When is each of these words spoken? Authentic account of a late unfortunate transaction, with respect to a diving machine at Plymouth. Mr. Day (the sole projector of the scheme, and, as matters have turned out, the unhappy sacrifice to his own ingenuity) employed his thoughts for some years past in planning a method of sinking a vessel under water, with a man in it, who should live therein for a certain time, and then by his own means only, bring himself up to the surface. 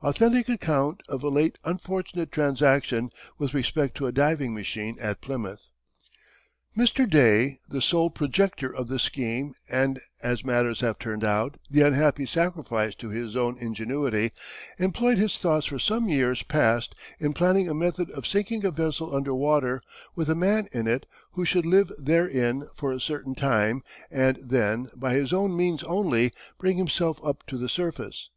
Authentic 0.00 0.48
account 0.48 1.02
of 1.10 1.22
a 1.22 1.28
late 1.28 1.58
unfortunate 1.62 2.32
transaction, 2.32 3.10
with 3.36 3.52
respect 3.52 3.94
to 3.98 4.06
a 4.06 4.12
diving 4.12 4.54
machine 4.54 4.96
at 4.98 5.20
Plymouth. 5.20 5.68
Mr. 6.74 7.06
Day 7.06 7.58
(the 7.68 7.82
sole 7.82 8.08
projector 8.08 8.74
of 8.74 8.88
the 8.88 8.98
scheme, 8.98 9.52
and, 9.68 10.00
as 10.22 10.42
matters 10.42 10.80
have 10.80 10.98
turned 10.98 11.22
out, 11.22 11.58
the 11.70 11.82
unhappy 11.82 12.24
sacrifice 12.24 12.94
to 12.94 13.10
his 13.10 13.36
own 13.36 13.58
ingenuity) 13.58 14.32
employed 14.78 15.18
his 15.18 15.36
thoughts 15.36 15.66
for 15.66 15.78
some 15.78 16.08
years 16.08 16.42
past 16.42 16.94
in 17.20 17.34
planning 17.34 17.68
a 17.68 17.74
method 17.74 18.10
of 18.12 18.26
sinking 18.26 18.64
a 18.64 18.70
vessel 18.70 19.14
under 19.14 19.34
water, 19.34 19.82
with 20.14 20.30
a 20.30 20.34
man 20.34 20.66
in 20.72 20.86
it, 20.86 21.04
who 21.32 21.44
should 21.44 21.66
live 21.66 21.92
therein 21.98 22.66
for 22.74 22.90
a 22.90 23.00
certain 23.02 23.34
time, 23.34 23.82
and 24.10 24.36
then 24.42 24.88
by 24.96 25.12
his 25.12 25.30
own 25.30 25.54
means 25.54 25.82
only, 25.84 26.32
bring 26.58 26.78
himself 26.78 27.22
up 27.22 27.46
to 27.46 27.58
the 27.58 27.68
surface. 27.68 28.30